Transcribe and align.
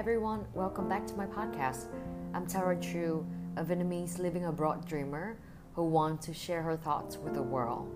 everyone, 0.00 0.46
welcome 0.54 0.88
back 0.88 1.06
to 1.06 1.12
my 1.12 1.26
podcast. 1.26 1.84
I'm 2.32 2.46
Tara 2.46 2.74
Chu, 2.80 3.26
a 3.58 3.62
Vietnamese 3.62 4.18
living 4.18 4.46
abroad 4.46 4.88
dreamer 4.88 5.36
who 5.74 5.84
wants 5.84 6.24
to 6.24 6.32
share 6.32 6.62
her 6.62 6.74
thoughts 6.74 7.18
with 7.18 7.34
the 7.34 7.42
world. 7.42 7.86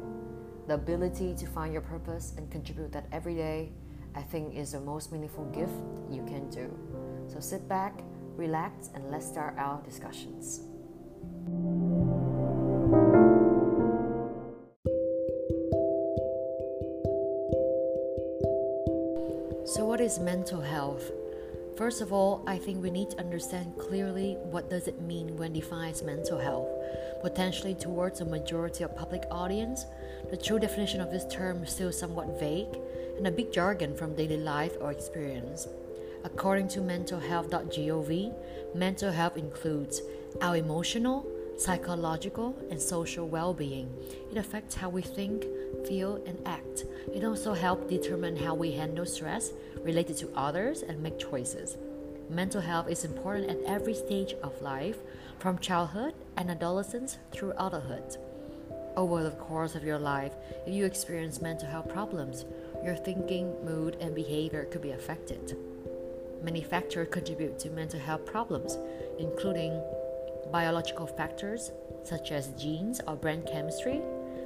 The 0.68 0.74
ability 0.74 1.34
to 1.34 1.46
find 1.46 1.72
your 1.72 1.80
purpose 1.80 2.34
and 2.36 2.50
contribute 2.50 2.92
that 2.92 3.06
every 3.10 3.34
day, 3.34 3.72
I 4.14 4.20
think, 4.20 4.54
is 4.54 4.72
the 4.72 4.80
most 4.80 5.12
meaningful 5.12 5.46
gift 5.46 5.72
you 6.10 6.22
can 6.26 6.50
do. 6.50 6.70
So 7.26 7.40
sit 7.40 7.66
back, 7.70 8.02
relax, 8.36 8.90
and 8.94 9.10
let's 9.10 9.26
start 9.26 9.54
our 9.56 9.80
discussions. 9.80 10.60
So, 19.64 19.86
what 19.86 20.02
is 20.02 20.18
mental 20.18 20.60
health? 20.60 21.10
First 21.76 22.00
of 22.00 22.12
all, 22.12 22.44
I 22.46 22.56
think 22.56 22.80
we 22.80 22.90
need 22.90 23.10
to 23.10 23.18
understand 23.18 23.76
clearly 23.76 24.36
what 24.44 24.70
does 24.70 24.86
it 24.86 25.00
mean 25.00 25.36
when 25.36 25.52
defines 25.52 26.04
mental 26.04 26.38
health. 26.38 26.68
Potentially 27.20 27.74
towards 27.74 28.20
a 28.20 28.24
majority 28.24 28.84
of 28.84 28.94
public 28.94 29.24
audience, 29.28 29.84
the 30.30 30.36
true 30.36 30.60
definition 30.60 31.00
of 31.00 31.10
this 31.10 31.26
term 31.26 31.64
is 31.64 31.70
still 31.70 31.90
somewhat 31.90 32.38
vague 32.38 32.78
and 33.16 33.26
a 33.26 33.32
big 33.32 33.52
jargon 33.52 33.96
from 33.96 34.14
daily 34.14 34.36
life 34.36 34.76
or 34.80 34.92
experience. 34.92 35.66
According 36.22 36.68
to 36.68 36.80
mentalhealth.gov, 36.80 38.34
mental 38.76 39.10
health 39.10 39.36
includes 39.36 40.00
our 40.40 40.56
emotional, 40.56 41.26
psychological, 41.58 42.56
and 42.70 42.80
social 42.80 43.26
well 43.26 43.52
being. 43.52 43.92
It 44.30 44.38
affects 44.38 44.76
how 44.76 44.90
we 44.90 45.02
think, 45.02 45.44
feel, 45.88 46.22
and 46.24 46.38
act. 46.46 46.84
It 47.12 47.24
also 47.24 47.52
helps 47.54 47.90
determine 47.90 48.36
how 48.36 48.54
we 48.54 48.72
handle 48.72 49.06
stress 49.06 49.50
related 49.82 50.16
to 50.18 50.32
others 50.34 50.82
and 50.82 51.02
make 51.02 51.18
choices. 51.18 51.76
Mental 52.30 52.60
health 52.60 52.88
is 52.88 53.04
important 53.04 53.50
at 53.50 53.62
every 53.66 53.94
stage 53.94 54.34
of 54.42 54.62
life, 54.62 54.98
from 55.38 55.58
childhood 55.58 56.14
and 56.36 56.50
adolescence 56.50 57.18
through 57.32 57.52
adulthood. 57.52 58.16
Over 58.96 59.22
the 59.22 59.32
course 59.32 59.74
of 59.74 59.84
your 59.84 59.98
life, 59.98 60.32
if 60.66 60.72
you 60.72 60.84
experience 60.86 61.42
mental 61.42 61.68
health 61.68 61.88
problems, 61.88 62.44
your 62.84 62.96
thinking, 62.96 63.52
mood, 63.64 63.96
and 64.00 64.14
behavior 64.14 64.64
could 64.64 64.82
be 64.82 64.92
affected. 64.92 65.56
Many 66.42 66.62
factors 66.62 67.08
contribute 67.10 67.58
to 67.60 67.70
mental 67.70 68.00
health 68.00 68.24
problems, 68.24 68.78
including 69.18 69.82
biological 70.52 71.06
factors 71.06 71.72
such 72.04 72.30
as 72.30 72.48
genes 72.60 73.00
or 73.06 73.16
brain 73.16 73.42
chemistry, 73.50 74.00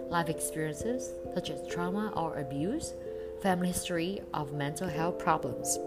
life 0.09 0.29
experiences 0.29 1.13
such 1.35 1.51
as 1.51 1.67
trauma 1.69 2.13
or 2.17 2.39
abuse, 2.39 2.95
family 3.43 3.69
history 3.69 4.21
of 4.35 4.53
mental 4.53 4.89
health 4.89 5.19
problems. 5.19 5.79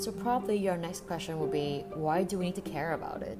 So, 0.00 0.12
probably 0.12 0.56
your 0.56 0.76
next 0.76 1.06
question 1.06 1.38
will 1.40 1.48
be 1.48 1.84
why 1.94 2.22
do 2.22 2.38
we 2.38 2.46
need 2.46 2.54
to 2.54 2.60
care 2.60 2.92
about 2.92 3.22
it? 3.22 3.38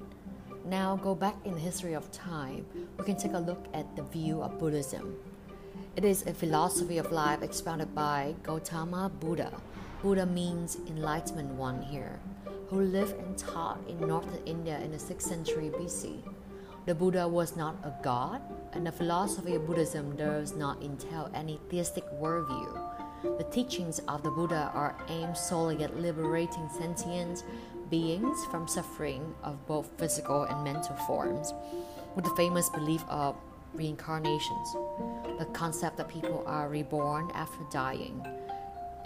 Now, 0.65 0.97
go 0.97 1.15
back 1.15 1.37
in 1.45 1.55
the 1.55 1.61
history 1.61 1.95
of 1.95 2.11
time, 2.11 2.67
we 2.99 3.05
can 3.05 3.17
take 3.17 3.33
a 3.33 3.39
look 3.39 3.65
at 3.73 3.95
the 3.97 4.03
view 4.03 4.43
of 4.43 4.59
Buddhism. 4.59 5.17
It 5.97 6.05
is 6.05 6.27
a 6.27 6.35
philosophy 6.35 6.99
of 6.99 7.11
life 7.11 7.43
expounded 7.43 7.95
by 7.95 8.35
Gautama 8.43 9.11
Buddha. 9.21 9.53
Buddha 10.03 10.27
means 10.27 10.77
enlightenment 10.89 11.51
one 11.55 11.81
here, 11.81 12.21
who 12.69 12.81
lived 12.81 13.19
and 13.19 13.37
taught 13.37 13.79
in 13.89 13.99
northern 14.01 14.41
India 14.45 14.79
in 14.81 14.91
the 14.91 14.99
6th 14.99 15.23
century 15.23 15.71
BC. 15.71 16.23
The 16.87 16.95
Buddha 16.95 17.27
was 17.27 17.57
not 17.57 17.77
a 17.85 17.93
god, 18.03 18.41
and 18.73 18.87
the 18.87 18.93
philosophy 18.93 19.55
of 19.55 19.67
Buddhism 19.67 20.17
does 20.17 20.55
not 20.55 20.83
entail 20.83 21.31
any 21.35 21.61
theistic 21.71 22.05
worldview. 22.13 22.81
The 23.23 23.45
teachings 23.45 24.01
of 24.09 24.23
the 24.23 24.31
Buddha 24.31 24.71
are 24.75 24.97
aimed 25.09 25.37
solely 25.37 25.83
at 25.83 25.99
liberating 25.99 26.69
sentient 26.79 27.43
beings 27.91 28.45
from 28.51 28.69
suffering 28.69 29.35
of 29.43 29.67
both 29.67 29.91
physical 29.99 30.45
and 30.45 30.63
mental 30.63 30.97
forms, 30.97 31.53
with 32.15 32.25
the 32.25 32.37
famous 32.37 32.69
belief 32.69 33.03
of 33.09 33.37
reincarnations, 33.75 34.73
the 35.39 35.47
concept 35.53 35.97
that 35.97 36.09
people 36.09 36.43
are 36.47 36.69
reborn 36.69 37.31
after 37.35 37.65
dying. 37.71 38.25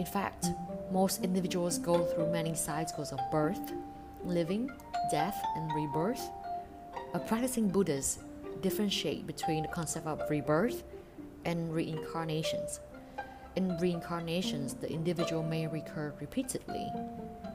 In 0.02 0.06
fact, 0.06 0.46
most 0.90 1.22
individuals 1.22 1.78
go 1.78 2.04
through 2.04 2.32
many 2.32 2.56
cycles 2.56 3.12
of 3.12 3.20
birth, 3.30 3.72
living, 4.24 4.68
death, 5.12 5.40
and 5.54 5.72
rebirth. 5.76 6.28
A 7.14 7.20
practicing 7.20 7.68
Buddhist 7.68 8.18
differentiate 8.62 9.28
between 9.28 9.62
the 9.62 9.68
concept 9.68 10.08
of 10.08 10.28
rebirth 10.28 10.82
and 11.44 11.72
reincarnations. 11.72 12.80
In 13.54 13.78
reincarnations, 13.78 14.74
the 14.74 14.90
individual 14.90 15.44
may 15.44 15.68
recur 15.68 16.12
repeatedly, 16.18 16.90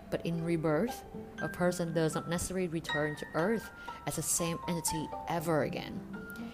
but 0.09 0.25
in 0.25 0.41
rebirth, 0.41 1.03
a 1.41 1.50
person 1.50 1.94
does 1.94 2.16
not 2.16 2.30
necessarily 2.30 2.69
return 2.69 3.18
to 3.18 3.25
Earth 3.34 3.69
as 4.06 4.16
the 4.16 4.22
same 4.22 4.57
entity 4.69 5.09
ever 5.28 5.63
again. 5.63 6.00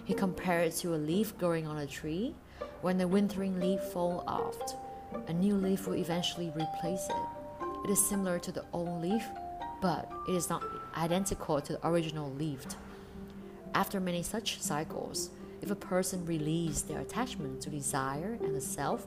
He 0.04 0.12
compared 0.12 0.72
it 0.72 0.76
to 0.78 0.96
a 0.96 0.96
leaf 0.96 1.38
growing 1.38 1.68
on 1.68 1.78
a 1.78 1.86
tree. 1.86 2.34
When 2.82 2.98
the 2.98 3.06
withering 3.06 3.60
leaf 3.60 3.80
falls 3.80 4.24
off, 4.26 4.56
a 5.26 5.32
new 5.32 5.54
leaf 5.54 5.86
will 5.86 5.96
eventually 5.96 6.52
replace 6.54 7.06
it. 7.08 7.64
It 7.84 7.90
is 7.90 8.08
similar 8.08 8.38
to 8.38 8.52
the 8.52 8.64
old 8.72 9.02
leaf, 9.02 9.24
but 9.80 10.10
it 10.28 10.34
is 10.34 10.48
not 10.48 10.64
identical 10.96 11.60
to 11.60 11.74
the 11.74 11.86
original 11.86 12.32
leaf. 12.32 12.64
After 13.74 14.00
many 14.00 14.22
such 14.22 14.60
cycles, 14.60 15.30
if 15.60 15.70
a 15.70 15.76
person 15.76 16.24
releases 16.26 16.82
their 16.82 17.00
attachment 17.00 17.60
to 17.62 17.70
desire 17.70 18.38
and 18.42 18.54
the 18.54 18.60
self, 18.60 19.06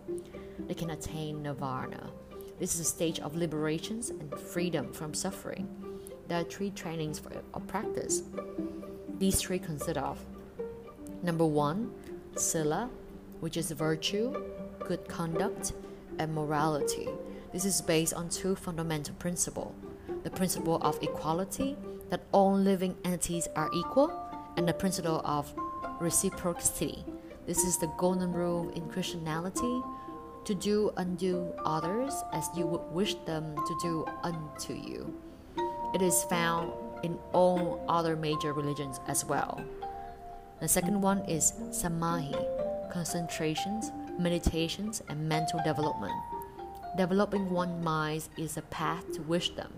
they 0.67 0.73
can 0.73 0.89
attain 0.89 1.41
nirvana. 1.41 2.11
This 2.59 2.73
is 2.73 2.81
a 2.81 2.83
stage 2.83 3.19
of 3.19 3.35
liberations 3.35 4.09
and 4.09 4.33
freedom 4.39 4.91
from 4.91 5.13
suffering. 5.13 5.67
There 6.27 6.39
are 6.39 6.43
three 6.43 6.71
trainings 6.71 7.19
for 7.19 7.31
a 7.53 7.59
practice. 7.59 8.23
These 9.19 9.41
three 9.41 9.59
consist 9.59 9.97
of 9.97 10.23
number 11.23 11.45
one, 11.45 11.91
sila, 12.35 12.89
which 13.39 13.57
is 13.57 13.71
virtue, 13.71 14.33
good 14.79 15.07
conduct, 15.07 15.73
and 16.19 16.33
morality. 16.33 17.07
This 17.53 17.65
is 17.65 17.81
based 17.81 18.13
on 18.13 18.29
two 18.29 18.55
fundamental 18.55 19.15
principles 19.15 19.73
the 20.23 20.29
principle 20.31 20.77
of 20.81 21.01
equality, 21.01 21.77
that 22.09 22.21
all 22.33 22.53
living 22.53 22.95
entities 23.05 23.47
are 23.55 23.69
equal, 23.73 24.11
and 24.57 24.67
the 24.67 24.73
principle 24.73 25.21
of 25.23 25.53
reciprocity. 26.01 27.05
This 27.45 27.63
is 27.63 27.77
the 27.77 27.87
golden 27.97 28.33
rule 28.33 28.69
in 28.71 28.89
Christianity 28.89 29.81
to 30.43 30.53
do 30.55 30.91
unto 30.97 31.53
others 31.63 32.13
as 32.33 32.49
you 32.57 32.65
would 32.67 32.91
wish 32.91 33.15
them 33.25 33.55
to 33.55 33.77
do 33.81 34.05
unto 34.23 34.73
you. 34.73 35.13
It 35.93 36.01
is 36.01 36.23
found 36.25 36.73
in 37.03 37.17
all 37.31 37.85
other 37.87 38.15
major 38.15 38.53
religions 38.53 38.99
as 39.07 39.23
well. 39.23 39.63
The 40.59 40.67
second 40.67 41.01
one 41.01 41.19
is 41.25 41.53
samadhi, 41.71 42.35
concentrations, 42.91 43.91
meditations, 44.19 45.01
and 45.09 45.27
mental 45.27 45.59
development. 45.63 46.13
Developing 46.97 47.49
one's 47.49 47.83
mind 47.83 48.27
is 48.37 48.57
a 48.57 48.61
path 48.63 49.11
to 49.13 49.21
wisdom, 49.21 49.71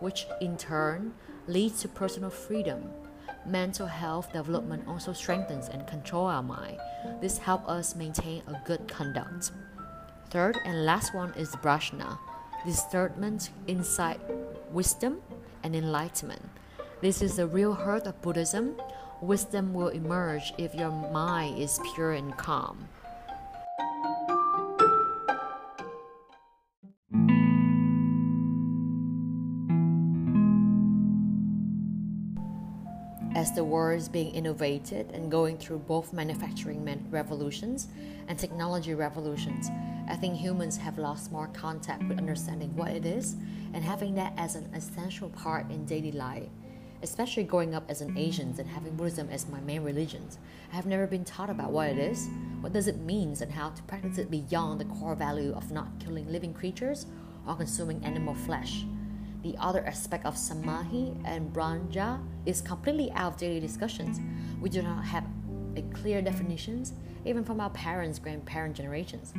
which 0.00 0.26
in 0.40 0.56
turn 0.56 1.14
leads 1.46 1.80
to 1.82 1.88
personal 1.88 2.30
freedom. 2.30 2.90
Mental 3.46 3.86
health 3.86 4.32
development 4.32 4.84
also 4.86 5.12
strengthens 5.12 5.68
and 5.68 5.86
controls 5.86 6.30
our 6.30 6.42
mind. 6.42 6.78
This 7.20 7.38
helps 7.38 7.68
us 7.68 7.96
maintain 7.96 8.42
a 8.46 8.60
good 8.66 8.86
conduct. 8.86 9.52
Third 10.30 10.58
and 10.66 10.84
last 10.84 11.14
one 11.14 11.32
is 11.34 11.48
prajna, 11.56 12.18
discernment, 12.66 13.50
insight, 13.66 14.20
wisdom, 14.70 15.22
and 15.62 15.74
enlightenment. 15.74 16.42
This 17.00 17.22
is 17.22 17.36
the 17.36 17.46
real 17.46 17.72
heart 17.72 18.06
of 18.06 18.20
Buddhism. 18.20 18.74
Wisdom 19.20 19.74
will 19.74 19.88
emerge 19.88 20.54
if 20.58 20.74
your 20.76 20.90
mind 20.90 21.58
is 21.58 21.80
pure 21.94 22.12
and 22.12 22.36
calm. 22.36 22.88
As 33.34 33.52
the 33.52 33.64
world 33.64 33.98
is 33.98 34.08
being 34.08 34.34
innovated 34.34 35.10
and 35.12 35.30
going 35.30 35.58
through 35.58 35.78
both 35.80 36.12
manufacturing 36.12 36.84
revolutions 37.10 37.88
and 38.28 38.38
technology 38.38 38.94
revolutions, 38.94 39.68
I 40.08 40.14
think 40.14 40.36
humans 40.36 40.76
have 40.76 40.96
lost 40.96 41.32
more 41.32 41.48
contact 41.48 42.04
with 42.04 42.18
understanding 42.18 42.74
what 42.76 42.92
it 42.92 43.04
is 43.04 43.34
and 43.74 43.82
having 43.82 44.14
that 44.14 44.32
as 44.36 44.54
an 44.54 44.68
essential 44.74 45.28
part 45.30 45.70
in 45.70 45.86
daily 45.86 46.12
life. 46.12 46.48
Especially 47.02 47.44
growing 47.44 47.74
up 47.74 47.84
as 47.88 48.00
an 48.00 48.18
Asian 48.18 48.54
and 48.58 48.68
having 48.68 48.96
Buddhism 48.96 49.28
as 49.30 49.48
my 49.48 49.60
main 49.60 49.82
religion, 49.82 50.28
I 50.72 50.76
have 50.76 50.86
never 50.86 51.06
been 51.06 51.24
taught 51.24 51.48
about 51.48 51.70
what 51.70 51.88
it 51.88 51.98
is, 51.98 52.28
what 52.60 52.72
does 52.72 52.88
it 52.88 52.98
mean, 52.98 53.36
and 53.40 53.52
how 53.52 53.70
to 53.70 53.82
practice 53.84 54.18
it 54.18 54.30
beyond 54.30 54.80
the 54.80 54.84
core 54.86 55.14
value 55.14 55.52
of 55.54 55.70
not 55.70 56.00
killing 56.00 56.30
living 56.30 56.52
creatures 56.52 57.06
or 57.46 57.54
consuming 57.54 58.04
animal 58.04 58.34
flesh. 58.34 58.84
The 59.42 59.56
other 59.58 59.86
aspect 59.86 60.26
of 60.26 60.36
samadhi 60.36 61.14
and 61.24 61.52
prajna 61.52 62.20
is 62.44 62.60
completely 62.60 63.12
out 63.12 63.34
of 63.34 63.38
daily 63.38 63.60
discussions. 63.60 64.20
We 64.60 64.68
do 64.68 64.82
not 64.82 65.04
have 65.04 65.24
clear 65.94 66.20
definitions, 66.20 66.92
even 67.24 67.44
from 67.44 67.60
our 67.60 67.70
parents' 67.70 68.18
grandparent 68.18 68.74
generations. 68.74 69.32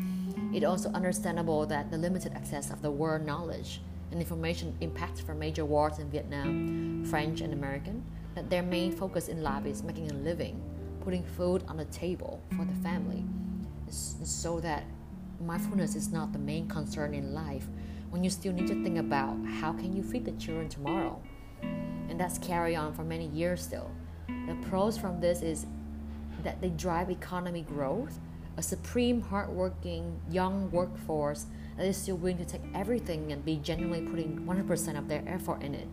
It 0.54 0.64
also 0.64 0.90
understandable 0.92 1.66
that 1.66 1.92
the 1.92 1.98
limited 1.98 2.34
access 2.34 2.72
of 2.72 2.82
the 2.82 2.92
world 2.92 3.26
knowledge 3.26 3.82
and 4.12 4.20
information 4.20 4.76
impact 4.82 5.22
from 5.22 5.40
major 5.40 5.66
wars 5.66 6.00
in 6.00 6.10
Vietnam, 6.10 7.06
French 7.06 7.42
and 7.42 7.54
American, 7.54 8.04
that 8.36 8.50
their 8.50 8.64
main 8.64 8.92
focus 8.92 9.28
in 9.28 9.42
life 9.44 9.66
is 9.66 9.84
making 9.84 10.12
a 10.12 10.14
living, 10.16 10.62
putting 11.02 11.24
food 11.24 11.64
on 11.68 11.78
the 11.78 11.86
table 11.86 12.42
for 12.56 12.66
the 12.66 12.74
family, 12.82 13.24
so 13.90 14.60
that 14.60 14.84
mindfulness 15.42 15.96
is 15.96 16.12
not 16.12 16.34
the 16.34 16.40
main 16.40 16.68
concern 16.68 17.14
in 17.14 17.34
life 17.34 17.68
when 18.10 18.24
you 18.24 18.30
still 18.30 18.54
need 18.54 18.68
to 18.68 18.84
think 18.84 18.98
about 18.98 19.38
how 19.46 19.72
can 19.72 19.96
you 19.96 20.04
feed 20.04 20.26
the 20.26 20.32
children 20.34 20.68
tomorrow? 20.68 21.22
And 21.62 22.20
that's 22.20 22.38
carry 22.40 22.76
on 22.76 22.94
for 22.94 23.04
many 23.04 23.28
years 23.28 23.62
still. 23.62 23.90
The 24.28 24.56
pros 24.68 24.98
from 24.98 25.20
this 25.20 25.42
is 25.42 25.66
that 26.44 26.62
they 26.62 26.70
drive 26.70 27.10
economy 27.10 27.62
growth 27.62 28.20
a 28.60 28.62
supreme 28.62 29.22
hardworking 29.22 30.20
young 30.30 30.70
workforce 30.72 31.46
is 31.86 31.98
still 31.98 32.18
willing 32.18 32.38
to 32.38 32.46
take 32.46 32.62
everything 32.74 33.32
and 33.32 33.44
be 33.46 33.58
genuinely 33.58 34.10
putting 34.10 34.40
100% 34.46 34.98
of 34.98 35.08
their 35.08 35.24
effort 35.28 35.62
in 35.62 35.74
it 35.74 35.88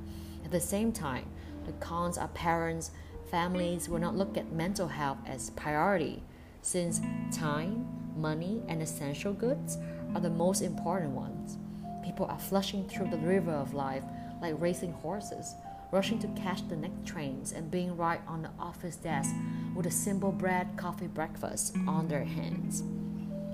at 0.44 0.50
the 0.50 0.60
same 0.60 0.92
time 0.92 1.26
the 1.64 1.72
cons 1.72 2.18
are 2.18 2.28
parents 2.28 2.90
families 3.30 3.88
will 3.88 3.98
not 3.98 4.16
look 4.16 4.36
at 4.36 4.52
mental 4.52 4.88
health 4.88 5.18
as 5.26 5.50
priority 5.50 6.22
since 6.62 7.00
time 7.32 7.86
money, 8.16 8.62
and 8.68 8.82
essential 8.82 9.32
goods 9.32 9.78
are 10.14 10.20
the 10.20 10.30
most 10.30 10.62
important 10.62 11.12
ones. 11.12 11.58
People 12.04 12.26
are 12.26 12.38
flushing 12.38 12.88
through 12.88 13.10
the 13.10 13.18
river 13.18 13.52
of 13.52 13.74
life 13.74 14.04
like 14.40 14.60
racing 14.60 14.92
horses, 14.92 15.54
rushing 15.92 16.18
to 16.18 16.28
catch 16.28 16.66
the 16.68 16.76
next 16.76 17.04
trains 17.04 17.52
and 17.52 17.70
being 17.70 17.96
right 17.96 18.20
on 18.26 18.42
the 18.42 18.50
office 18.58 18.96
desk 18.96 19.34
with 19.74 19.86
a 19.86 19.90
simple 19.90 20.32
bread, 20.32 20.68
coffee, 20.76 21.06
breakfast 21.06 21.76
on 21.86 22.08
their 22.08 22.24
hands. 22.24 22.82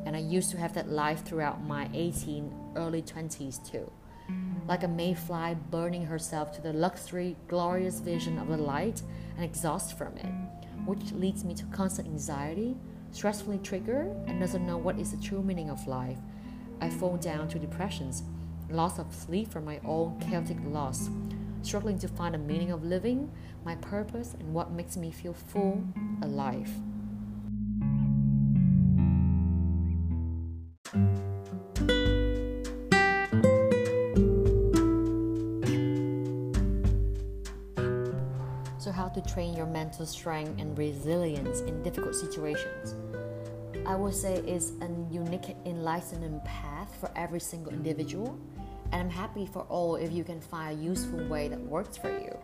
And 0.04 0.16
I 0.16 0.20
used 0.20 0.50
to 0.50 0.58
have 0.58 0.74
that 0.74 0.90
life 0.90 1.24
throughout 1.24 1.62
my 1.62 1.88
18, 1.94 2.72
early 2.76 3.02
20s 3.02 3.70
too. 3.70 3.90
Like 4.68 4.82
a 4.84 4.88
mayfly 4.88 5.56
burning 5.70 6.06
herself 6.06 6.52
to 6.52 6.62
the 6.62 6.72
luxury, 6.72 7.36
glorious 7.48 8.00
vision 8.00 8.38
of 8.38 8.48
the 8.48 8.56
light 8.56 9.02
and 9.36 9.44
exhaust 9.44 9.98
from 9.98 10.16
it, 10.16 10.32
which 10.84 11.12
leads 11.12 11.44
me 11.44 11.54
to 11.54 11.64
constant 11.66 12.08
anxiety, 12.08 12.76
stressfully 13.12 13.62
triggered 13.62 14.14
and 14.26 14.40
doesn't 14.40 14.66
know 14.66 14.78
what 14.78 14.98
is 14.98 15.10
the 15.10 15.22
true 15.22 15.42
meaning 15.42 15.70
of 15.70 15.86
life. 15.86 16.18
I 16.80 16.90
fall 16.90 17.16
down 17.16 17.48
to 17.48 17.58
depressions, 17.58 18.22
loss 18.70 18.98
of 18.98 19.14
sleep 19.14 19.50
from 19.50 19.64
my 19.64 19.80
own 19.84 20.18
chaotic 20.20 20.56
loss, 20.64 21.10
struggling 21.62 21.98
to 21.98 22.08
find 22.08 22.34
the 22.34 22.38
meaning 22.38 22.70
of 22.70 22.84
living, 22.84 23.30
my 23.64 23.76
purpose, 23.76 24.34
and 24.38 24.54
what 24.54 24.72
makes 24.72 24.96
me 24.96 25.10
feel 25.10 25.34
full, 25.34 25.84
alive. 26.22 26.70
To 39.14 39.20
train 39.20 39.54
your 39.54 39.66
mental 39.66 40.06
strength 40.06 40.60
and 40.60 40.76
resilience 40.76 41.60
in 41.60 41.82
difficult 41.82 42.14
situations? 42.14 42.94
I 43.86 43.94
would 43.94 44.14
say 44.14 44.36
it's 44.46 44.72
a 44.80 44.88
unique 45.10 45.56
enlightening 45.66 46.40
path 46.44 46.94
for 47.00 47.10
every 47.16 47.40
single 47.40 47.72
individual. 47.72 48.38
And 48.92 49.00
I'm 49.00 49.10
happy 49.10 49.46
for 49.46 49.62
all 49.62 49.96
if 49.96 50.12
you 50.12 50.24
can 50.24 50.40
find 50.40 50.78
a 50.78 50.82
useful 50.82 51.26
way 51.28 51.48
that 51.48 51.60
works 51.60 51.96
for 51.96 52.10
you. 52.10 52.36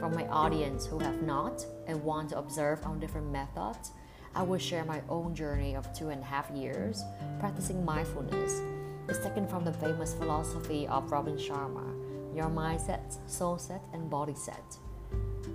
For 0.00 0.08
my 0.08 0.26
audience 0.28 0.86
who 0.86 0.98
have 0.98 1.22
not 1.22 1.64
and 1.86 2.02
want 2.02 2.30
to 2.30 2.38
observe 2.38 2.84
on 2.84 2.98
different 2.98 3.30
methods, 3.30 3.92
I 4.34 4.42
will 4.42 4.58
share 4.58 4.84
my 4.84 5.02
own 5.08 5.34
journey 5.34 5.74
of 5.74 5.92
two 5.92 6.08
and 6.08 6.22
a 6.22 6.24
half 6.24 6.50
years 6.50 7.02
practicing 7.38 7.84
mindfulness. 7.84 8.60
It's 9.08 9.18
taken 9.18 9.46
from 9.46 9.64
the 9.64 9.72
famous 9.72 10.14
philosophy 10.14 10.86
of 10.86 11.10
Robin 11.10 11.36
Sharma 11.36 12.00
your 12.34 12.48
mindset, 12.48 13.16
soul 13.28 13.58
set, 13.58 13.82
and 13.92 14.08
body 14.08 14.34
set. 14.34 14.76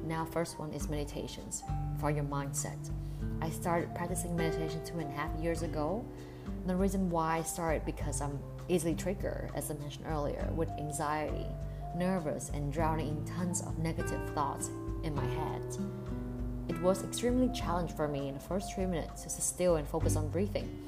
Now, 0.05 0.25
first 0.25 0.59
one 0.59 0.71
is 0.71 0.89
meditations 0.89 1.63
for 1.99 2.11
your 2.11 2.23
mindset. 2.23 2.89
I 3.41 3.49
started 3.49 3.93
practicing 3.95 4.35
meditation 4.35 4.81
two 4.85 4.99
and 4.99 5.09
a 5.09 5.13
half 5.13 5.31
years 5.39 5.61
ago. 5.61 6.05
The 6.65 6.75
reason 6.75 7.09
why 7.09 7.37
I 7.37 7.41
started 7.43 7.85
because 7.85 8.21
I'm 8.21 8.39
easily 8.69 8.95
triggered, 8.95 9.51
as 9.55 9.69
I 9.71 9.75
mentioned 9.75 10.05
earlier, 10.07 10.49
with 10.55 10.69
anxiety, 10.79 11.45
nervous, 11.95 12.51
and 12.53 12.71
drowning 12.71 13.09
in 13.09 13.25
tons 13.25 13.61
of 13.61 13.77
negative 13.77 14.29
thoughts 14.31 14.69
in 15.03 15.13
my 15.15 15.25
head. 15.25 15.77
It 16.67 16.81
was 16.81 17.03
extremely 17.03 17.49
challenging 17.53 17.95
for 17.95 18.07
me 18.07 18.27
in 18.27 18.33
the 18.33 18.39
first 18.39 18.73
three 18.73 18.85
minutes 18.85 19.23
to 19.23 19.29
sit 19.29 19.43
still 19.43 19.75
and 19.75 19.87
focus 19.87 20.15
on 20.15 20.29
breathing. 20.29 20.87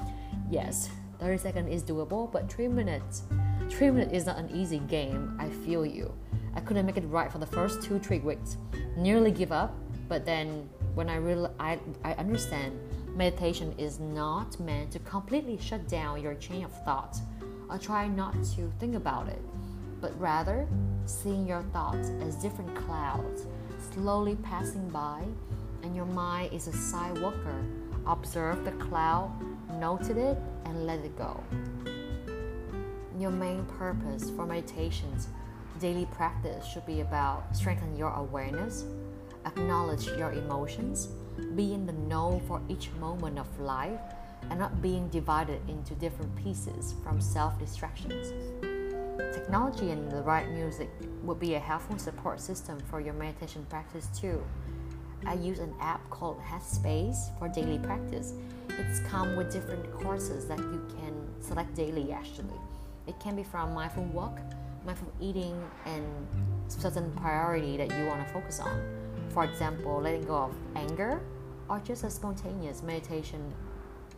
Yes, 0.50 0.90
30 1.20 1.38
seconds 1.38 1.72
is 1.72 1.84
doable, 1.84 2.32
but 2.32 2.52
three 2.52 2.68
minutes, 2.68 3.24
three 3.70 3.92
minutes 3.92 4.14
is 4.14 4.26
not 4.26 4.38
an 4.38 4.50
easy 4.56 4.80
game. 4.80 5.38
I 5.40 5.50
feel 5.50 5.86
you. 5.86 6.14
I 6.56 6.60
couldn't 6.62 6.86
make 6.86 6.98
it 6.98 7.06
right 7.06 7.32
for 7.32 7.38
the 7.38 7.46
first 7.46 7.84
two, 7.84 8.00
three 8.00 8.20
weeks. 8.20 8.58
Nearly 8.98 9.32
give 9.32 9.52
up, 9.52 9.76
but 10.10 10.26
then 10.26 10.68
when 10.96 11.08
I 11.08 11.18
real 11.18 11.54
I, 11.60 11.80
I 12.04 12.14
understand 12.14 12.78
meditation 13.16 13.74
is 13.78 14.00
not 14.00 14.60
meant 14.60 14.92
to 14.92 15.00
completely 15.00 15.58
shut 15.62 15.88
down 15.88 16.22
your 16.22 16.34
chain 16.34 16.66
of 16.66 16.72
thoughts 16.84 17.22
or 17.70 17.78
try 17.78 18.08
not 18.08 18.34
to 18.56 18.72
think 18.80 18.96
about 18.96 19.28
it, 19.28 19.42
but 20.02 20.20
rather 20.20 20.68
seeing 21.06 21.48
your 21.48 21.62
thoughts 21.74 22.10
as 22.22 22.36
different 22.36 22.76
clouds 22.76 23.46
slowly 23.94 24.36
passing 24.38 24.90
by, 24.90 25.24
and 25.84 25.96
your 25.96 26.06
mind 26.06 26.54
is 26.54 26.68
a 26.68 26.72
sidewalker. 26.72 27.64
Observe 28.06 28.64
the 28.64 28.72
cloud, 28.72 29.32
noted 29.80 30.18
it, 30.18 30.38
and 30.66 30.86
let 30.86 31.00
it 31.00 31.18
go. 31.18 31.44
Your 33.20 33.32
main 33.32 33.66
purpose 33.66 34.30
for 34.30 34.46
meditations 34.46 35.28
daily 35.80 36.06
practice 36.08 36.66
should 36.66 36.86
be 36.86 37.02
about 37.02 37.56
strengthening 37.56 37.96
your 37.96 38.12
awareness, 38.14 38.86
acknowledge 39.46 40.08
your 40.08 40.34
emotions, 40.34 41.08
be 41.56 41.74
in 41.74 41.86
the 41.86 41.94
know 41.94 42.42
for 42.48 42.62
each 42.70 42.90
moment 43.00 43.40
of 43.40 43.60
life, 43.60 44.00
and 44.50 44.60
not 44.60 44.82
being 44.82 45.08
divided 45.10 45.62
into 45.68 45.94
different 45.96 46.36
pieces 46.36 46.96
from 47.04 47.20
self 47.20 47.58
distractions. 47.60 48.34
Technology 49.34 49.92
and 49.92 50.12
the 50.12 50.22
right 50.22 50.50
music 50.52 50.90
would 51.24 51.40
be 51.40 51.56
a 51.56 51.60
helpful 51.60 51.98
support 51.98 52.40
system 52.40 52.80
for 52.90 53.00
your 53.00 53.14
meditation 53.14 53.66
practice 53.70 54.08
too. 54.18 54.44
I 55.26 55.34
use 55.34 55.60
an 55.60 55.74
app 55.82 56.08
called 56.10 56.40
Headspace 56.40 57.38
for 57.40 57.50
daily 57.50 57.80
practice. 57.80 58.34
It's 58.70 59.00
come 59.02 59.36
with 59.36 59.52
different 59.52 59.92
courses 59.92 60.46
that 60.48 60.60
you 60.60 60.86
can 61.00 61.14
select 61.42 61.76
daily 61.76 62.12
actually. 62.12 62.60
It 63.08 63.20
can 63.20 63.36
be 63.36 63.44
from 63.44 63.74
mindful 63.74 64.04
walk, 64.06 64.40
mindful 64.88 65.12
eating, 65.20 65.62
and 65.86 66.06
certain 66.70 67.12
priority 67.12 67.78
that 67.78 67.92
you 67.98 68.06
want 68.08 68.26
to 68.26 68.34
focus 68.34 68.60
on. 68.60 68.82
For 69.30 69.44
example, 69.44 70.02
letting 70.02 70.24
go 70.24 70.36
of 70.36 70.56
anger 70.76 71.22
or 71.70 71.80
just 71.80 72.06
a 72.06 72.10
spontaneous 72.10 72.82
meditation 72.82 73.54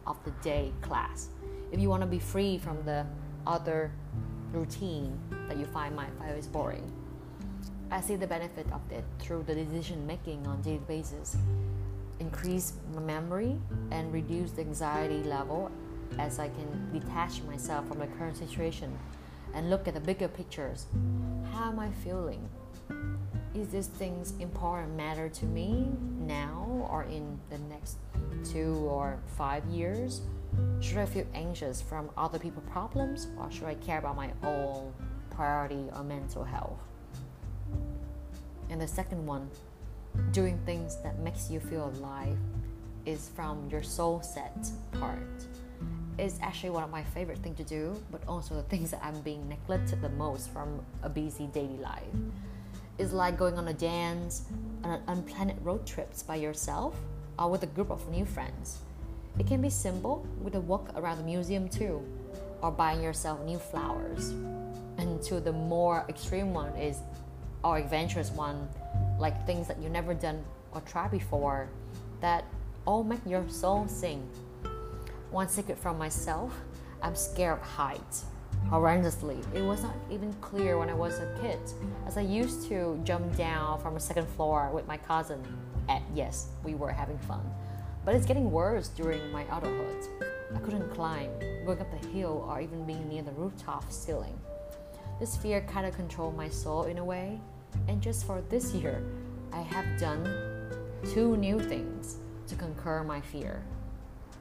of 0.06 0.24
the 0.24 0.32
day 0.44 0.72
class. 0.82 1.30
If 1.72 1.80
you 1.80 1.90
want 1.90 2.04
to 2.04 2.08
be 2.08 2.20
free 2.20 2.60
from 2.60 2.84
the 2.86 3.06
other 3.46 3.92
routine 4.52 5.20
that 5.48 5.58
you 5.58 5.66
find 5.66 5.96
file 5.96 6.36
is 6.36 6.48
boring. 6.48 6.92
I 7.92 8.02
see 8.02 8.16
the 8.16 8.28
benefit 8.28 8.68
of 8.72 8.82
it 8.92 9.04
through 9.18 9.44
the 9.44 9.56
decision 9.56 10.06
making 10.06 10.46
on 10.46 10.62
daily 10.62 10.82
basis. 10.88 11.36
Increase 12.20 12.74
my 12.94 13.02
memory 13.02 13.58
and 13.90 14.14
reduce 14.14 14.52
the 14.52 14.62
anxiety 14.62 15.24
level 15.24 15.72
as 16.20 16.38
I 16.38 16.50
can 16.50 16.92
detach 16.92 17.42
myself 17.44 17.88
from 17.88 18.00
the 18.00 18.08
current 18.08 18.38
situation 18.38 18.96
and 19.53 19.70
look 19.70 19.88
at 19.88 19.94
the 19.94 20.00
bigger 20.00 20.27
pictures. 20.27 20.86
How 21.53 21.70
am 21.70 21.79
I 21.79 21.89
feeling? 22.03 22.48
is 23.53 23.70
these 23.70 23.88
things 23.88 24.34
important 24.39 24.96
matter 24.96 25.27
to 25.27 25.46
me 25.46 25.88
now 26.20 26.88
or 26.89 27.03
in 27.03 27.39
the 27.50 27.58
next 27.74 27.98
two 28.44 28.75
or 28.88 29.20
five 29.38 29.65
years? 29.65 30.22
Should 30.79 30.98
I 30.98 31.06
feel 31.06 31.25
anxious 31.34 31.82
from 31.82 32.10
other 32.18 32.39
people's 32.39 32.70
problems 32.70 33.27
or 33.39 33.50
should 33.51 33.65
I 33.65 33.75
care 33.75 34.00
about 34.00 34.15
my 34.15 34.32
own 34.44 34.94
priority 35.29 35.86
or 35.96 36.03
mental 36.03 36.44
health? 36.44 36.79
And 38.70 38.79
the 38.79 38.88
second 38.88 39.25
one, 39.25 39.50
doing 40.32 40.60
things 40.65 40.98
that 41.03 41.20
makes 41.20 41.50
you 41.50 41.60
feel 41.60 41.91
alive 41.98 42.38
is 43.06 43.29
from 43.36 43.68
your 43.70 43.82
soul 43.82 44.22
set 44.22 44.70
part. 44.94 45.20
It's 46.20 46.38
actually 46.42 46.72
one 46.72 46.84
of 46.84 46.90
my 46.92 47.02
favorite 47.02 47.38
things 47.38 47.56
to 47.60 47.64
do, 47.64 47.96
but 48.12 48.22
also 48.28 48.54
the 48.54 48.64
things 48.64 48.92
that 48.92 49.00
I'm 49.02 49.22
being 49.22 49.48
neglected 49.48 50.02
the 50.02 50.10
most 50.10 50.52
from 50.52 50.84
a 51.02 51.08
busy 51.08 51.48
daily 51.48 51.78
life 51.78 52.04
is 52.98 53.14
like 53.14 53.38
going 53.38 53.58
on 53.58 53.70
a 53.70 53.74
dance, 53.74 54.44
on 54.84 55.02
unplanned 55.08 55.54
road 55.64 55.88
trips 55.88 56.22
by 56.22 56.36
yourself 56.36 56.94
or 57.40 57.50
with 57.50 57.64
a 57.64 57.68
group 57.68 57.90
of 57.90 58.06
new 58.10 58.26
friends. 58.26 58.80
It 59.40 59.48
can 59.48 59.62
be 59.62 59.70
simple 59.70 60.28
with 60.42 60.56
a 60.56 60.60
walk 60.60 60.90
around 60.98 61.20
the 61.20 61.24
museum 61.24 61.70
too, 61.70 62.04
or 62.62 62.70
buying 62.70 63.02
yourself 63.02 63.40
new 63.46 63.58
flowers. 63.58 64.32
And 64.98 65.22
to 65.24 65.40
the 65.40 65.54
more 65.54 66.04
extreme 66.10 66.54
one 66.54 66.76
is 66.76 66.98
or 67.64 67.78
adventurous 67.78 68.30
one, 68.32 68.68
like 69.20 69.46
things 69.46 69.70
that 69.70 69.82
you 69.82 69.88
never 69.88 70.14
done 70.14 70.44
or 70.74 70.82
tried 70.82 71.12
before 71.12 71.70
that 72.20 72.44
all 72.86 73.06
make 73.06 73.26
your 73.26 73.48
soul 73.48 73.88
sing. 73.88 74.28
One 75.32 75.48
secret 75.48 75.78
from 75.78 76.00
myself 76.00 76.54
I'm 77.04 77.16
scared 77.16 77.60
of 77.60 77.66
heights. 77.66 78.26
Horrendously, 78.70 79.44
it 79.54 79.62
was 79.62 79.84
not 79.84 79.94
even 80.10 80.34
clear 80.42 80.80
when 80.80 80.90
I 80.90 80.96
was 80.96 81.20
a 81.20 81.38
kid, 81.40 81.60
as 82.08 82.18
I 82.18 82.22
used 82.22 82.68
to 82.70 83.00
jump 83.04 83.36
down 83.38 83.80
from 83.80 83.96
a 83.96 84.00
second 84.00 84.28
floor 84.30 84.72
with 84.74 84.88
my 84.88 84.98
cousin. 84.98 85.42
And 85.88 86.04
yes, 86.16 86.48
we 86.64 86.74
were 86.74 86.92
having 86.92 87.20
fun. 87.20 87.42
But 88.04 88.16
it's 88.16 88.26
getting 88.26 88.50
worse 88.50 88.90
during 88.90 89.32
my 89.32 89.44
adulthood. 89.44 90.08
I 90.56 90.60
couldn't 90.60 90.90
climb, 90.90 91.30
going 91.64 91.80
up 91.80 91.92
the 91.92 92.08
hill, 92.08 92.46
or 92.50 92.60
even 92.60 92.86
being 92.86 93.08
near 93.08 93.22
the 93.22 93.32
rooftop 93.34 93.92
ceiling. 93.92 94.38
This 95.20 95.38
fear 95.38 95.62
kind 95.62 95.86
of 95.86 95.96
controlled 95.96 96.36
my 96.36 96.50
soul 96.50 96.86
in 96.86 96.98
a 96.98 97.06
way, 97.06 97.40
and 97.88 98.02
just 98.02 98.26
for 98.26 98.42
this 98.50 98.74
year, 98.74 99.04
I 99.54 99.62
have 99.62 100.00
done 100.00 100.26
two 101.14 101.38
new 101.38 101.60
things 101.60 102.18
to 102.48 102.56
conquer 102.56 103.04
my 103.04 103.22
fear. 103.22 103.64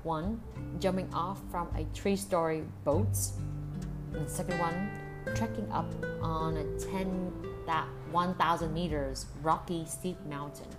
One, 0.09 0.41
jumping 0.81 1.13
off 1.13 1.39
from 1.51 1.69
a 1.77 1.85
three 1.93 2.17
story 2.17 2.65
boat. 2.83 3.15
And 4.15 4.25
the 4.25 4.31
second 4.31 4.59
one, 4.59 4.91
trekking 5.35 5.71
up 5.71 5.93
on 6.23 6.57
a 6.57 6.65
10 6.81 7.31
that 7.67 7.87
1000 8.11 8.73
meters 8.73 9.27
rocky 9.43 9.85
steep 9.85 10.17
mountain. 10.25 10.71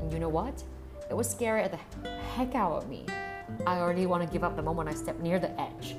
And 0.00 0.12
you 0.12 0.18
know 0.18 0.28
what? 0.28 0.64
It 1.08 1.14
was 1.16 1.30
scary 1.30 1.62
at 1.62 1.70
the 1.70 2.08
heck 2.34 2.56
out 2.56 2.72
of 2.72 2.88
me. 2.88 3.06
I 3.64 3.78
already 3.78 4.06
want 4.06 4.26
to 4.26 4.32
give 4.32 4.42
up 4.42 4.56
the 4.56 4.62
moment 4.62 4.88
I 4.88 4.94
step 4.94 5.20
near 5.20 5.38
the 5.38 5.52
edge. 5.60 5.94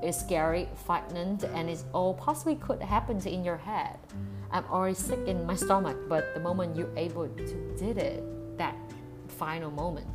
It's 0.00 0.20
scary, 0.20 0.68
frightened, 0.84 1.42
and 1.42 1.68
it 1.68 1.82
all 1.92 2.14
possibly 2.14 2.54
could 2.54 2.80
happen 2.80 3.18
in 3.26 3.42
your 3.42 3.56
head. 3.56 3.98
I'm 4.52 4.64
already 4.66 4.94
sick 4.94 5.18
in 5.26 5.44
my 5.44 5.56
stomach, 5.56 5.96
but 6.08 6.34
the 6.34 6.40
moment 6.40 6.76
you're 6.76 6.96
able 6.96 7.26
to 7.26 7.76
did 7.76 7.98
it, 7.98 8.22
that 8.58 8.76
final 9.26 9.72
moment, 9.72 10.06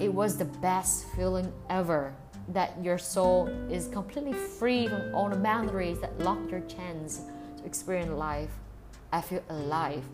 it 0.00 0.12
was 0.12 0.38
the 0.38 0.46
best 0.46 1.04
feeling 1.08 1.52
ever 1.68 2.14
that 2.48 2.72
your 2.82 2.96
soul 2.96 3.48
is 3.70 3.86
completely 3.88 4.32
free 4.32 4.88
from 4.88 5.14
all 5.14 5.28
the 5.28 5.36
boundaries 5.36 6.00
that 6.00 6.18
lock 6.20 6.38
your 6.50 6.60
chance 6.60 7.20
to 7.58 7.66
experience 7.66 8.10
life. 8.10 8.50
I 9.12 9.20
feel 9.20 9.42
alive. 9.50 10.04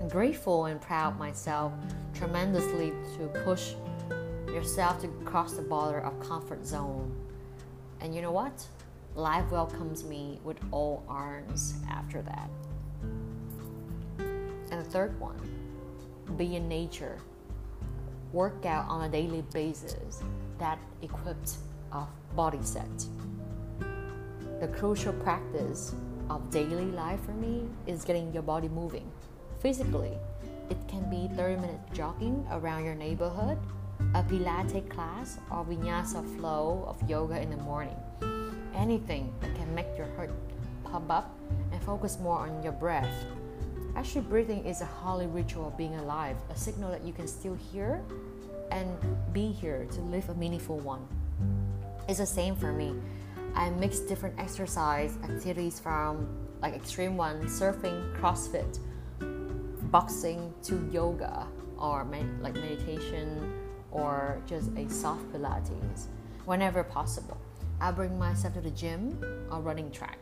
I'm 0.00 0.08
grateful 0.08 0.66
and 0.66 0.80
proud 0.80 1.18
myself 1.18 1.72
tremendously 2.14 2.92
to 3.16 3.28
push 3.44 3.74
yourself 4.48 5.00
to 5.02 5.08
cross 5.24 5.52
the 5.52 5.62
border 5.62 6.00
of 6.00 6.18
comfort 6.18 6.66
zone. 6.66 7.14
And 8.00 8.12
you 8.14 8.22
know 8.22 8.32
what? 8.32 8.66
Life 9.14 9.50
welcomes 9.52 10.02
me 10.04 10.40
with 10.42 10.58
all 10.72 11.04
arms 11.08 11.74
after 11.88 12.22
that. 12.22 12.50
And 14.18 14.84
the 14.84 14.90
third 14.90 15.18
one, 15.20 15.40
be 16.36 16.56
in 16.56 16.68
nature 16.68 17.18
work 18.36 18.66
out 18.66 18.86
on 18.86 19.04
a 19.04 19.08
daily 19.08 19.42
basis 19.54 20.22
that 20.58 20.78
equipped 21.00 21.52
of 21.90 22.06
body 22.36 22.58
set. 22.60 23.06
The 24.60 24.68
crucial 24.68 25.14
practice 25.14 25.94
of 26.28 26.50
daily 26.50 26.84
life 26.84 27.24
for 27.24 27.32
me 27.32 27.66
is 27.86 28.04
getting 28.04 28.34
your 28.34 28.42
body 28.42 28.68
moving. 28.68 29.10
Physically, 29.60 30.12
it 30.68 30.76
can 30.86 31.08
be 31.08 31.34
30 31.34 31.62
minutes 31.62 31.84
jogging 31.94 32.46
around 32.50 32.84
your 32.84 32.94
neighborhood, 32.94 33.58
a 34.14 34.22
Pilates 34.22 34.86
class, 34.90 35.38
or 35.50 35.64
vinyasa 35.64 36.22
flow 36.36 36.84
of 36.86 37.08
yoga 37.08 37.40
in 37.40 37.48
the 37.48 37.56
morning. 37.56 37.96
Anything 38.74 39.32
that 39.40 39.54
can 39.54 39.74
make 39.74 39.88
your 39.96 40.08
heart 40.14 40.30
pump 40.84 41.10
up 41.10 41.34
and 41.72 41.82
focus 41.82 42.18
more 42.20 42.40
on 42.40 42.62
your 42.62 42.72
breath 42.72 43.24
Actually, 43.96 44.20
breathing 44.20 44.62
is 44.66 44.82
a 44.82 44.84
holy 44.84 45.26
ritual 45.26 45.68
of 45.68 45.76
being 45.78 45.94
alive, 45.94 46.36
a 46.50 46.54
signal 46.54 46.90
that 46.90 47.02
you 47.02 47.14
can 47.14 47.26
still 47.26 47.54
hear 47.54 48.02
and 48.70 48.94
be 49.32 49.50
here 49.50 49.86
to 49.90 50.02
live 50.02 50.28
a 50.28 50.34
meaningful 50.34 50.78
one. 50.80 51.08
It's 52.06 52.18
the 52.18 52.26
same 52.26 52.54
for 52.54 52.72
me. 52.72 52.94
I 53.54 53.70
mix 53.70 54.00
different 54.00 54.38
exercise 54.38 55.16
activities 55.24 55.80
from 55.80 56.28
like 56.60 56.74
extreme 56.74 57.16
ones, 57.16 57.58
surfing, 57.58 58.14
CrossFit, 58.20 58.78
boxing 59.90 60.52
to 60.64 60.90
yoga 60.92 61.46
or 61.78 62.04
med- 62.04 62.42
like 62.42 62.52
meditation 62.52 63.50
or 63.90 64.42
just 64.46 64.76
a 64.76 64.90
soft 64.90 65.24
Pilates 65.32 66.08
whenever 66.44 66.84
possible. 66.84 67.38
I 67.80 67.92
bring 67.92 68.18
myself 68.18 68.52
to 68.54 68.60
the 68.60 68.70
gym 68.70 69.18
or 69.50 69.60
running 69.60 69.90
track. 69.90 70.18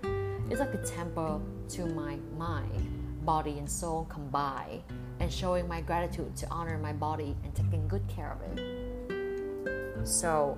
It's 0.48 0.60
like 0.60 0.74
a 0.74 0.84
temple 0.86 1.42
to 1.70 1.86
my 1.86 2.18
mind 2.38 3.03
body 3.24 3.58
and 3.58 3.70
soul 3.70 4.06
combine 4.08 4.82
and 5.20 5.32
showing 5.32 5.66
my 5.66 5.80
gratitude 5.80 6.36
to 6.36 6.46
honor 6.50 6.78
my 6.78 6.92
body 6.92 7.36
and 7.44 7.54
taking 7.54 7.86
good 7.88 8.06
care 8.08 8.32
of 8.32 8.58
it. 8.58 10.06
So 10.06 10.56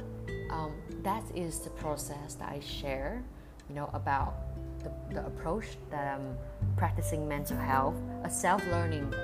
um, 0.50 0.72
that 1.02 1.22
is 1.34 1.60
the 1.60 1.70
process 1.70 2.34
that 2.34 2.48
I 2.48 2.60
share, 2.60 3.22
you 3.68 3.74
know, 3.74 3.90
about 3.92 4.34
the, 4.82 4.90
the 5.14 5.26
approach 5.26 5.66
that 5.90 6.14
I'm 6.14 6.36
practicing 6.76 7.28
mental 7.28 7.56
health, 7.56 7.94
a 8.24 8.30
self-learning 8.30 9.14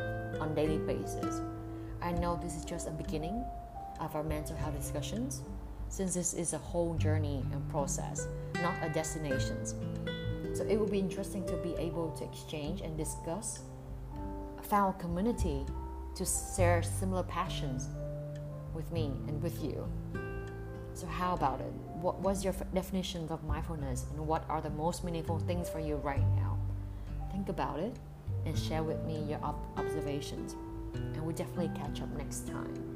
on 0.40 0.54
daily 0.54 0.78
basis. 0.78 1.40
I 2.00 2.12
know 2.12 2.38
this 2.42 2.54
is 2.56 2.64
just 2.64 2.88
a 2.88 2.90
beginning 2.90 3.44
of 4.00 4.14
our 4.14 4.24
mental 4.24 4.56
health 4.56 4.76
discussions, 4.76 5.42
since 5.88 6.14
this 6.14 6.34
is 6.34 6.52
a 6.52 6.58
whole 6.58 6.94
journey 6.94 7.44
and 7.52 7.68
process, 7.70 8.26
not 8.62 8.74
a 8.82 8.88
destination. 8.88 9.56
So 10.62 10.68
it 10.68 10.78
will 10.78 10.86
be 10.86 11.00
interesting 11.00 11.44
to 11.46 11.56
be 11.56 11.74
able 11.76 12.12
to 12.12 12.22
exchange 12.22 12.82
and 12.82 12.96
discuss, 12.96 13.62
found 14.62 14.96
community 15.00 15.66
to 16.14 16.24
share 16.24 16.84
similar 16.84 17.24
passions 17.24 17.88
with 18.72 18.88
me 18.92 19.10
and 19.26 19.42
with 19.42 19.60
you. 19.60 19.88
So 20.94 21.08
how 21.08 21.34
about 21.34 21.60
it? 21.60 21.72
What 22.00 22.20
was 22.20 22.44
your 22.44 22.54
definition 22.72 23.26
of 23.30 23.42
mindfulness 23.42 24.06
and 24.12 24.24
what 24.24 24.44
are 24.48 24.60
the 24.60 24.70
most 24.70 25.02
meaningful 25.02 25.40
things 25.40 25.68
for 25.68 25.80
you 25.80 25.96
right 25.96 26.24
now? 26.36 26.56
Think 27.32 27.48
about 27.48 27.80
it 27.80 27.96
and 28.46 28.56
share 28.56 28.84
with 28.84 29.02
me 29.02 29.20
your 29.28 29.40
observations. 29.76 30.54
And 30.94 31.20
we'll 31.24 31.34
definitely 31.34 31.72
catch 31.76 32.02
up 32.02 32.16
next 32.16 32.46
time. 32.46 32.91